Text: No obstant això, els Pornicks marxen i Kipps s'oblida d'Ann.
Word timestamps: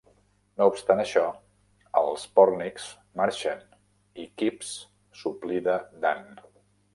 No 0.59 0.67
obstant 0.69 1.01
això, 1.01 1.25
els 2.01 2.23
Pornicks 2.39 2.87
marxen 3.21 3.61
i 4.25 4.27
Kipps 4.43 4.73
s'oblida 5.21 5.77
d'Ann. 6.03 6.27